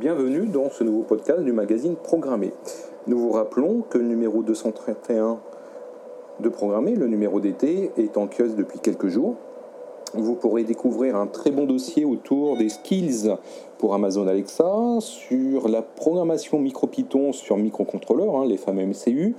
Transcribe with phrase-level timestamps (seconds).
[0.00, 2.52] Bienvenue dans ce nouveau podcast du magazine Programmé.
[3.08, 5.40] Nous vous rappelons que le numéro 231
[6.38, 9.34] de Programmé, le numéro d'été, est en kiosque depuis quelques jours.
[10.14, 13.34] Vous pourrez découvrir un très bon dossier autour des skills
[13.78, 19.36] pour Amazon Alexa, sur la programmation MicroPython sur microcontrôleurs, hein, les fameux MCU.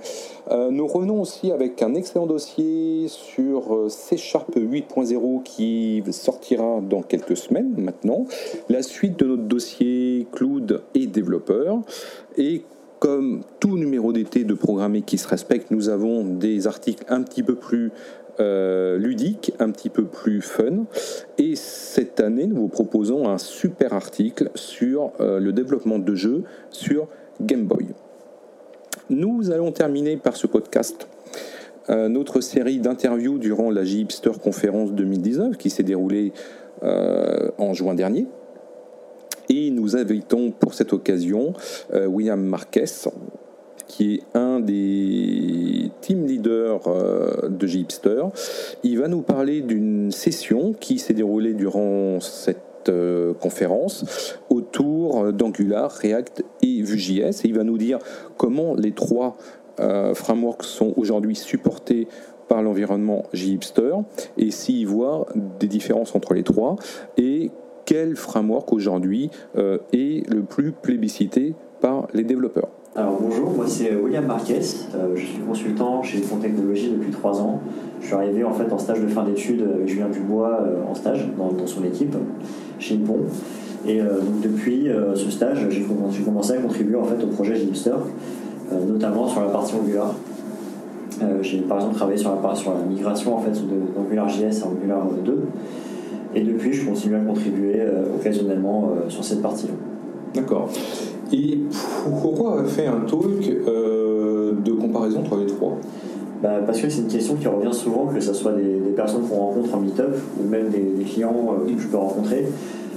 [0.50, 6.80] Euh, nous revenons aussi avec un excellent dossier sur euh, C Sharp 8.0 qui sortira
[6.80, 8.24] dans quelques semaines maintenant.
[8.68, 11.80] La suite de notre dossier cloud et développeur.
[12.38, 12.62] Et
[12.98, 17.42] comme tout numéro d'été de programmé qui se respecte, nous avons des articles un petit
[17.42, 17.92] peu plus
[18.40, 20.86] euh, ludique, un petit peu plus fun.
[21.36, 26.44] Et cette année, nous vous proposons un super article sur euh, le développement de jeux
[26.70, 27.08] sur
[27.42, 27.88] Game Boy.
[29.10, 31.06] Nous allons terminer par ce podcast
[31.90, 36.32] euh, notre série d'interviews durant la J-Hipster Conférence 2019 qui s'est déroulée
[36.82, 38.26] en juin dernier.
[39.50, 41.52] Et nous invitons pour cette occasion
[41.92, 42.86] William Marquez,
[43.90, 48.22] qui est un des team leaders euh, de Gipster.
[48.84, 55.90] Il va nous parler d'une session qui s'est déroulée durant cette euh, conférence autour d'Angular,
[55.90, 57.44] React et Vue.js.
[57.44, 57.98] Et il va nous dire
[58.36, 59.36] comment les trois
[59.80, 62.06] euh, frameworks sont aujourd'hui supportés
[62.48, 63.94] par l'environnement Gipster
[64.38, 65.26] et s'il voit
[65.58, 66.76] des différences entre les trois
[67.16, 67.50] et
[67.84, 71.54] quel framework aujourd'hui est le plus plébiscité
[72.14, 72.68] les développeurs.
[72.96, 74.58] Alors bonjour, moi c'est William Marquez,
[74.94, 77.60] euh, je suis consultant chez Fond Technologies depuis trois ans.
[78.00, 80.94] Je suis arrivé en fait en stage de fin d'études avec Julien Dubois euh, en
[80.94, 82.16] stage dans, son équipe
[82.80, 83.18] chez Nippon.
[83.86, 85.82] Et euh, depuis ce stage, j'ai
[86.24, 87.94] commencé à contribuer en fait au projet Gipster,
[88.88, 90.14] notamment sur la partie Angular.
[91.42, 95.38] j'ai par exemple travaillé sur la, sur la migration en fait d'AngularJS à Angular 2.
[96.34, 97.82] Et depuis, je continue à contribuer
[98.14, 99.72] occasionnellement sur cette partie-là.
[100.34, 100.68] D'accord.
[101.32, 101.58] Et
[102.22, 105.76] pourquoi avoir fait un talk euh, de comparaison entre les trois?
[106.42, 109.36] Bah, parce que c'est une question qui revient souvent, que ce soit des, personnes qu'on
[109.36, 112.46] rencontre en meet-up ou même des, clients euh, que je peux rencontrer.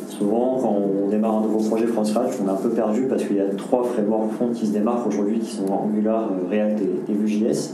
[0.09, 3.23] Souvent, quand on démarre un nouveau projet from scratch, on est un peu perdu parce
[3.23, 6.81] qu'il y a trois frameworks front qui se démarquent aujourd'hui, qui sont Angular, euh, React
[7.09, 7.73] et, Vue.js.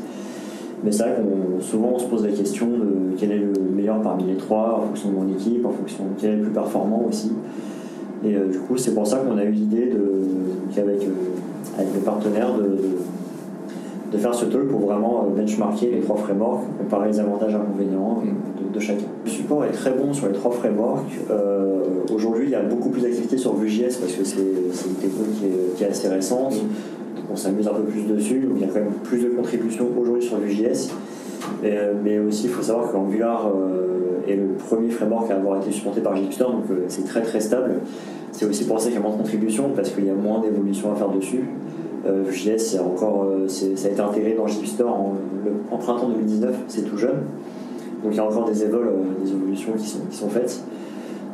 [0.83, 4.01] Mais c'est vrai qu'on souvent on se pose la question de quel est le meilleur
[4.01, 6.53] parmi les trois, en fonction de mon équipe, en fonction de quel est le plus
[6.53, 7.31] performant aussi.
[8.25, 9.91] Et euh, du coup, c'est pour ça qu'on a eu l'idée
[10.77, 12.77] avec, euh, avec les partenaires de,
[14.11, 17.55] de, faire ce talk pour vraiment euh, benchmarker les trois frameworks, comparer les avantages et
[17.55, 18.23] inconvénients
[18.73, 19.05] de, chacun.
[19.25, 21.19] Le support est très bon sur les trois frameworks.
[22.13, 25.83] Aujourd'hui, il y a beaucoup plus d'activité sur Vue.js parce que c'est une technologie qui
[25.83, 26.53] est, assez récente.
[26.53, 28.47] Donc on s'amuse un peu plus dessus.
[28.55, 30.91] il y a quand même plus de contributions aujourd'hui sur Vue.js.
[32.03, 33.51] mais aussi, il faut savoir qu'Angular
[34.31, 37.39] est le premier framework à avoir été supporté par Gipster, donc euh, c'est très très
[37.39, 37.75] stable.
[38.31, 40.41] C'est aussi pour ça qu'il y a moins de contributions, parce qu'il y a moins
[40.41, 41.43] d'évolutions à faire dessus.
[42.07, 45.15] Euh, JS, encore, euh, ça a été intégré dans Gipster en,
[45.71, 47.21] en printemps 2019, c'est tout jeune.
[48.03, 48.91] Donc il y a encore des, évols,
[49.23, 50.63] des évolutions qui sont, qui sont faites.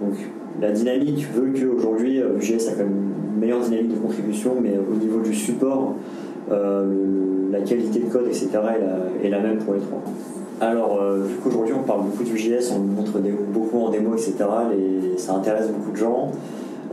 [0.01, 0.15] Donc
[0.59, 4.95] la dynamique veut qu'aujourd'hui, JS a quand même une meilleure dynamique de contribution, mais au
[4.95, 5.93] niveau du support,
[6.49, 8.49] la qualité de code, etc.,
[9.23, 10.01] est la même pour les trois.
[10.61, 13.19] Alors, euh, vu qu'aujourd'hui on parle beaucoup du JS, on montre
[13.51, 14.35] beaucoup en démo, etc.,
[14.73, 16.31] et ça intéresse beaucoup de gens.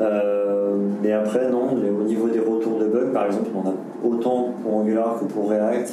[0.00, 3.74] Euh, mais après, non, au niveau des retours de bugs, par exemple, on a
[4.04, 5.92] autant pour Angular que pour React.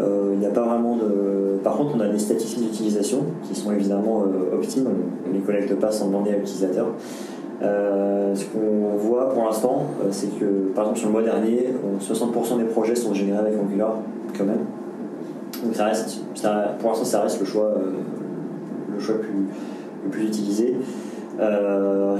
[0.00, 1.58] Euh, il n'y a pas vraiment de.
[1.62, 4.86] Par contre, on a des statistiques d'utilisation qui sont évidemment optimes.
[5.26, 6.86] On ne les collecte pas sans demander à l'utilisateur.
[7.60, 11.68] Ce qu'on voit pour l'instant, c'est que par exemple sur le mois dernier,
[12.00, 13.96] 60% des projets sont générés avec Angular
[14.36, 14.64] quand même.
[15.64, 16.20] Donc ça reste,
[16.78, 17.90] pour l'instant, ça reste le choix, euh,
[18.94, 20.76] le choix le plus utilisé.
[21.40, 22.14] Euh,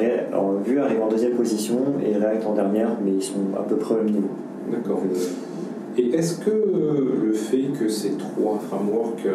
[0.65, 3.95] Vue arrive en deuxième position et React en dernière, mais ils sont à peu près
[3.95, 4.29] au même niveau.
[4.71, 5.01] D'accord.
[5.05, 9.27] Euh, et est-ce que le fait que ces trois frameworks,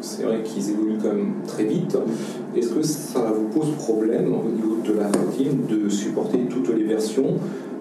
[0.00, 1.96] c'est vrai qu'ils évoluent quand même très vite,
[2.56, 6.84] est-ce que ça vous pose problème au niveau de la team de supporter toutes les
[6.84, 7.36] versions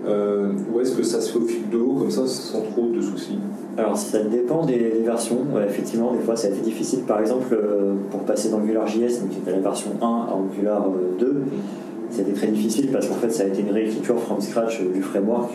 [0.08, 2.88] euh, ou est-ce que ça se fait au fil de l'eau comme ça sans trop
[2.88, 3.38] de soucis?
[3.78, 5.40] Alors ça dépend des, versions.
[5.68, 7.02] effectivement, des fois ça a été difficile.
[7.02, 10.88] Par exemple, euh, pour passer d'AngularJS, qui était la version 1 à Angular
[11.20, 11.34] 2, euh,
[12.10, 15.52] c'était très difficile parce qu'en fait ça a été une réécriture from scratch du framework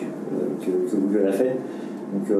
[0.61, 1.56] que, Google a fait.
[2.15, 2.39] Donc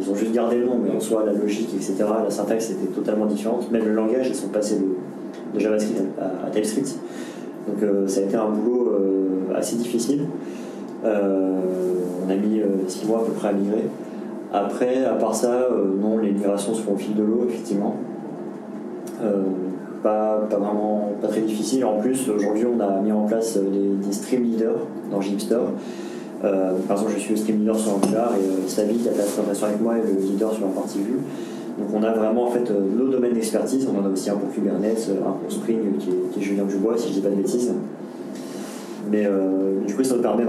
[0.00, 2.92] ils ont juste gardé le nom, mais en soi la logique, etc., la syntaxe était
[2.92, 3.70] totalement différente.
[3.70, 4.78] Même le langage, ils sont passés
[5.54, 6.98] de, JavaScript à, TypeScript.
[7.68, 8.92] Donc ça a été un boulot
[9.54, 10.26] assez difficile.
[11.04, 11.60] Euh,
[12.26, 13.84] on a mis 6 euh, mois à peu près à migrer.
[14.52, 17.96] Après, à part ça, euh, non, les migrations se font au fil de l'eau, effectivement.
[20.02, 21.84] pas, vraiment pas très difficile.
[21.84, 25.60] En plus, aujourd'hui, on a mis en place des, stream leaders dans Gipster.
[26.44, 29.24] Euh, par exemple, je suis stream leader sur Angular et euh, Savi, qui a la
[29.24, 31.18] présentation avec moi, est le leader sur la partie vue.
[31.78, 33.86] Donc on a vraiment en fait nos domaines d'expertise.
[33.86, 36.64] On en a aussi un pour Kubernetes, un pour Spring qui est, qui est Julien
[36.64, 37.72] Dubois, si je dis pas de bêtises.
[39.10, 40.44] Mais euh, du coup, ça nous permet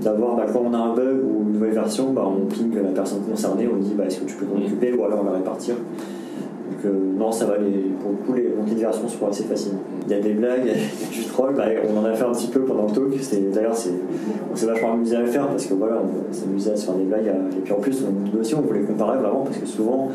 [0.00, 2.90] d'avoir, bah, quand on a un bug ou une nouvelle version, bah, on ping la
[2.90, 5.36] personne concernée, on dit bah, est-ce que tu peux t'en occuper ou alors on va
[5.36, 5.76] répartir.
[6.72, 9.28] Donc euh, non, ça va, les, pour le coup, les montées de version se font
[9.28, 9.80] assez facilement.
[10.06, 12.24] Il y a des blagues, il y a du troll, bah, on en a fait
[12.24, 13.10] un petit peu pendant le talk.
[13.52, 13.76] D'ailleurs,
[14.50, 16.94] on s'est vachement amusé à le faire parce que voilà, on s'amusait à se faire
[16.94, 17.32] des blagues.
[17.56, 18.02] Et puis en plus,
[18.32, 20.08] nous aussi, on voulait comparer vraiment parce que souvent,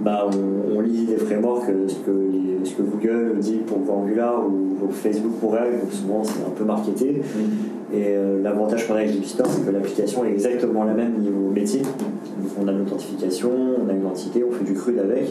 [0.00, 0.28] bah,
[0.74, 2.30] on, lit des frameworks, ce que,
[2.64, 6.64] ce que Google dit pour Angular ou, Facebook pour React, donc souvent c'est un peu
[6.64, 7.20] marketé.
[7.20, 7.94] Mm.
[7.94, 11.50] Et euh, l'avantage qu'on a avec JSport, c'est que l'application est exactement la même niveau
[11.50, 11.80] métier.
[11.80, 13.50] Donc on a l'authentification,
[13.84, 15.28] on a une entité, on fait du CRUD avec,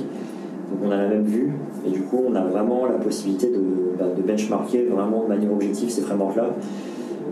[0.70, 1.52] donc on a la même vue.
[1.86, 5.90] Et du coup, on a vraiment la possibilité de, bah, benchmarker vraiment de manière objective
[5.90, 6.50] ces frameworks-là.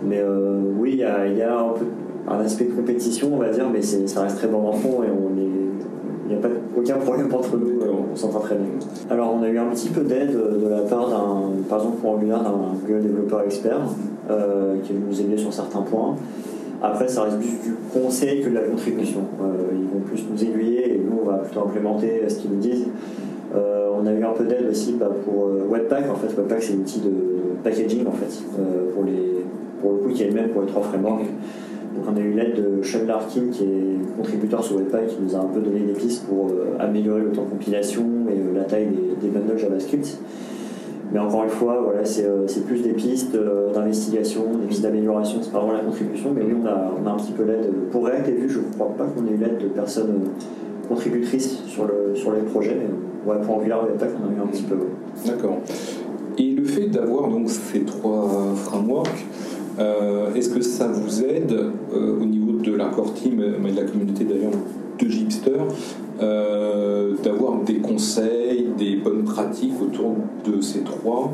[0.07, 1.03] Mais euh, oui, il y
[1.41, 1.85] a, un peu
[2.27, 5.39] un aspect de compétition, on va dire, mais ça reste très bon enfant et on
[5.39, 5.45] est
[6.27, 7.79] il n'y a pas aucun problème entre nous,
[8.11, 8.65] on s'entend très bien.
[9.11, 12.11] Alors on a eu un petit peu d'aide de la part d'un, par exemple pour
[12.13, 13.81] Angular, d'un développeur expert
[14.31, 16.15] euh, qui nous aider sur certains points.
[16.81, 19.21] Après, ça reste plus du conseil que de la contribution.
[19.41, 22.59] Euh, ils vont plus nous aiguiller et nous, on va plutôt implémenter ce qu'ils nous
[22.59, 22.87] disent.
[24.05, 26.09] Euh, on a eu un peu d'aide aussi bah, pour Webpack.
[26.09, 27.11] En fait, Webpack, c'est un outil de
[27.63, 28.43] packaging en fait,
[28.93, 29.43] pour, les,
[29.81, 31.25] pour le coup qui est le même pour les trois frameworks.
[31.95, 35.35] Donc on a eu l'aide de Sean Larkin qui est contributeur sur Webpack qui nous
[35.35, 38.53] a un peu donné des pistes pour euh, améliorer le temps de compilation et euh,
[38.53, 38.89] la taille
[39.21, 40.19] des, bundles JavaScript.
[41.13, 43.37] Mais encore une fois, voilà, c'est euh, plus des pistes
[43.73, 47.11] d'investigation, des pistes d'amélioration, c'est pas vraiment la contribution, mais oui, on a, on a
[47.11, 47.71] un petit peu l'aide.
[47.91, 50.23] Pour React et Vue, je ne crois pas qu'on ait eu l'aide de personnes
[50.87, 52.77] contributrices sur, le, sur les projets,
[53.25, 54.77] ouais, pour Angular Webpack, on a eu un petit peu.
[55.25, 55.57] D'accord.
[56.37, 59.25] Et le fait d'avoir donc ces trois frameworks,
[59.79, 63.83] euh, est-ce que ça vous aide euh, au niveau de l'accord team, mais de la
[63.83, 64.51] communauté d'ailleurs
[64.99, 65.51] de Gipster,
[66.21, 70.15] euh, d'avoir des conseils, des bonnes pratiques autour
[70.45, 71.31] de ces trois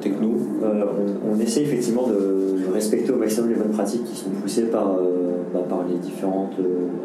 [0.00, 4.96] technos on, essaie effectivement de respecter au maximum les bonnes pratiques qui sont poussées par,
[5.52, 6.56] bah, par les différentes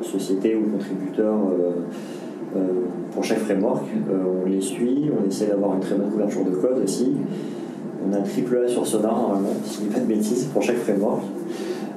[0.01, 1.39] sociétés ou contributeurs.
[3.11, 6.81] pour chaque framework, on les suit, on essaie d'avoir une très bonne couverture de code
[6.83, 7.13] aussi,
[8.05, 10.77] on a triple A sur Sonar normalement, si je dis pas de bêtises, pour chaque
[10.77, 11.21] framework.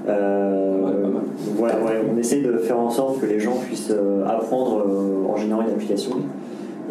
[0.08, 1.10] Euh,
[1.56, 1.76] voilà,
[2.12, 5.62] on essaie de faire en sorte que les gens puissent euh, apprendre euh, en générant
[5.62, 6.12] une application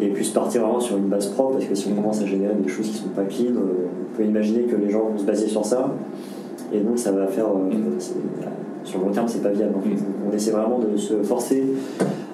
[0.00, 2.54] et puissent partir vraiment sur une base propre parce que si on commence à générer
[2.54, 5.48] des choses qui sont pas clean, on peut imaginer que les gens vont se baser
[5.48, 5.94] sur ça
[6.72, 7.46] et donc ça va faire
[8.84, 9.74] sur le long terme c'est pas viable.
[10.28, 11.64] on essaie vraiment de se forcer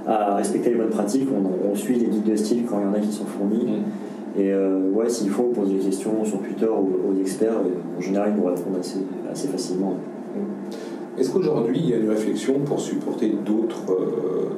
[0.06, 2.94] à respecter les bonnes pratiques, on, suit les guides de style quand il y en
[2.94, 3.67] a qui sont fournis.
[4.38, 7.55] Et euh, ouais, s'il faut, on pose des questions sur Twitter aux, experts.
[7.97, 8.99] en général, ils nous répondent assez,
[9.31, 9.94] assez facilement.
[11.19, 14.50] Est-ce qu'aujourd'hui, il y a une réflexion pour supporter d'autres euh,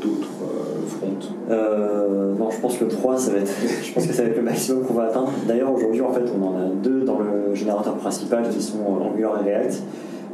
[0.00, 3.52] d'autres euh, fronts Non, je pense que le 3, ça va être,
[3.84, 5.32] je pense que ça va être le maximum qu'on va atteindre.
[5.46, 9.40] D'ailleurs, aujourd'hui, en fait, on en a deux dans le générateur principal qui sont Angular
[9.40, 9.82] et React.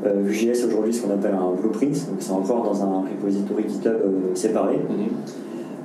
[0.04, 3.96] Vue.js aujourd'hui, ce qu'on appelle un blueprint, donc c'est encore dans un repository GitHub
[4.34, 4.76] séparé.
[4.76, 5.06] Mhm.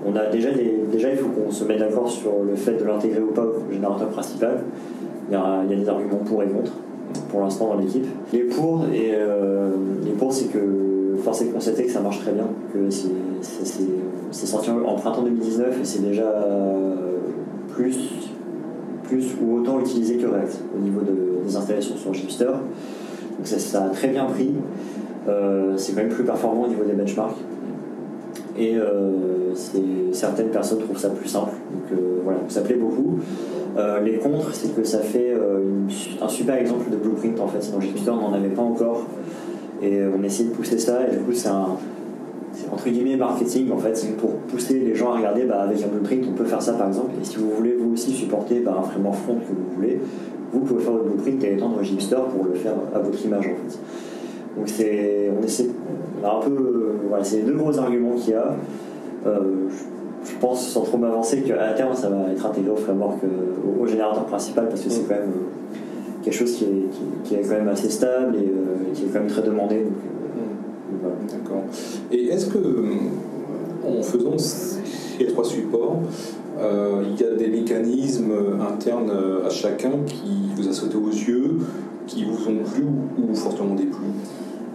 [0.06, 0.50] On a déjà,
[0.92, 3.72] déjà il faut qu'on se mette d'accord sur le fait de l'intégrer ou pas au
[3.72, 4.60] générateur principal.
[5.30, 6.72] Il y, a, des arguments pour et contre
[7.30, 8.06] pour l'instant dans l'équipe.
[8.34, 9.70] Les pour, et, euh,
[10.04, 10.60] les pour c'est que
[11.20, 15.82] force est de constater que ça marche très bien, que c'est sorti en printemps 2019
[15.82, 16.32] et c'est déjà
[17.70, 17.98] plus,
[19.04, 22.46] plus ou autant utilisé que React au niveau des installations sur Gipster.
[22.46, 24.52] Donc ça, a très bien pris.
[25.28, 27.38] Euh, c'est quand même plus performant au niveau des benchmarks
[28.60, 29.54] et euh,
[30.12, 31.54] certaines personnes trouvent ça plus simple.
[31.72, 33.20] Donc euh, voilà, ça plaît beaucoup.
[33.78, 35.34] Euh, les contres, c'est que ça fait
[36.22, 37.72] un super exemple de blueprint en fait.
[37.72, 39.06] Dans Gipster, on n'en avait pas encore
[39.82, 41.78] et on essaie de pousser ça et du coup c'est un
[42.72, 45.88] entre guillemets marketing en fait c'est pour pousser les gens à regarder bah, avec un
[45.88, 47.12] blueprint on peut faire ça par exemple.
[47.22, 50.00] Et si vous voulez vous aussi supporter bah, un framework front que vous voulez
[50.52, 53.70] vous pouvez faire le blueprint et étendre Gipster pour le faire à votre image en
[53.70, 53.80] fait.
[54.58, 55.68] Donc c'est on essaie
[56.26, 58.56] un peu, voilà, c'est les deux gros arguments qu'il y a.
[59.26, 59.68] Euh,
[60.24, 63.88] je, pense, sans trop m'avancer, qu'à terme, ça va être intégré au framework, euh, au,
[63.88, 65.78] générateur principal, parce que c'est quand même euh,
[66.24, 69.30] quelque chose qui est, qui, est, quand même assez stable et qui est quand même
[69.30, 69.78] très demandé.
[69.78, 70.98] Mm.
[71.32, 71.64] D'accord.
[72.12, 72.58] Et est-ce que,
[73.88, 76.02] en faisant ces trois supports,
[76.60, 79.12] il y a des mécanismes internes
[79.46, 81.60] à chacun qui vous a sauté aux yeux,
[82.08, 82.86] qui vous ont plu
[83.18, 84.08] ou fortement déplu?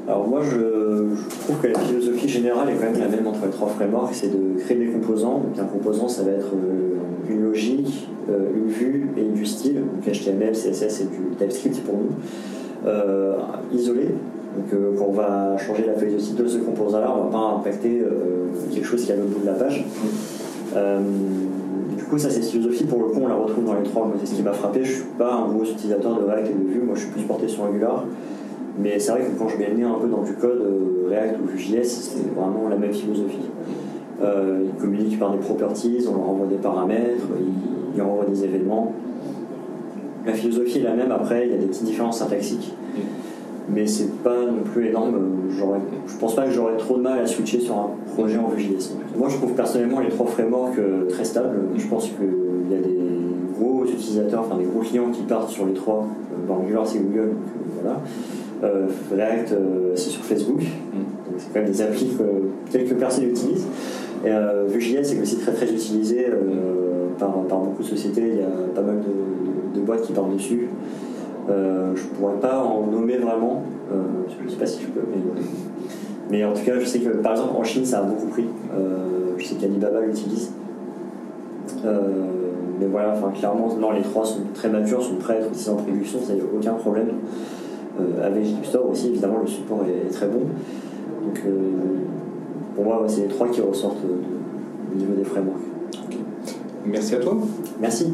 [0.06, 3.50] Alors moi je, trouve que la philosophie générale est quand même la même entre les
[3.50, 5.38] trois frameworks, c'est de créer des composants.
[5.38, 10.06] Donc un composant ça va être euh, une logique, une vue et du style, donc
[10.06, 14.08] HTML, CSS et du TypeScript pour nous, isolé.
[14.56, 17.38] Donc quand on va changer la feuille de site de ce composant-là, on ne va
[17.38, 18.02] pas impacter
[18.72, 19.84] quelque chose qui est à l'autre bout de la page.
[21.96, 24.10] du coup, ça, c'est philosophie, pour le coup, on la retrouve dans les trois.
[24.20, 24.84] C'est ce qui m'a frappé.
[24.84, 26.80] Je ne suis pas un gros utilisateur de React et de Vue.
[26.80, 28.04] Moi, je suis plus porté sur Angular.
[28.78, 31.40] Mais c'est vrai que quand je mets le un peu dans du code, euh, React
[31.42, 33.50] ou Vue.js, c'est vraiment la même philosophie.
[34.22, 38.44] Euh, ils communiquent par des properties, on leur envoie des paramètres, ils, ils renvoient des
[38.44, 38.92] événements.
[40.26, 42.74] La philosophie est la même, après, il y a des petites différences syntaxiques.
[43.68, 45.14] Mais c'est pas non plus énorme.
[46.06, 48.94] Je pense pas que j'aurais trop de mal à switcher sur un projet en Vue.js.
[49.16, 51.56] Moi, je trouve personnellement les trois frameworks euh, très stables.
[51.76, 52.98] Je pense qu'il y a des
[53.58, 56.06] gros utilisateurs, enfin des gros clients qui partent sur les trois.
[56.48, 58.00] Angular, c'est Google, donc voilà.
[58.64, 60.62] Euh, React, euh, c'est sur Facebook.
[60.62, 60.98] Mm.
[61.36, 63.66] c'est quand même des applis que quelques personnes utilisent.
[64.24, 66.28] Et euh, Vue.js est aussi très très utilisé
[67.18, 68.28] par, beaucoup de sociétés.
[68.32, 69.00] Il y a pas mal
[69.74, 70.68] de, boîtes qui parlent dessus.
[71.48, 73.62] je ne pourrais pas en nommer vraiment.
[73.90, 75.06] je ne sais pas si je peux,
[76.30, 78.46] mais, en tout cas, je sais que par exemple en Chine, ça a beaucoup pris.
[79.36, 80.52] je sais qu'Alibaba l'utilise.
[81.84, 85.76] mais voilà, enfin, clairement, les trois sont très matures, sont prêts à être utilisés en
[85.76, 87.08] production, ça n'y a aucun problème.
[88.24, 90.40] Avec Store aussi, évidemment, le support est, très bon.
[90.40, 91.70] Donc, euh,
[92.74, 95.60] pour moi, c'est les trois qui ressortent au niveau des frameworks.
[96.86, 97.36] Merci à toi.
[97.80, 98.12] Merci.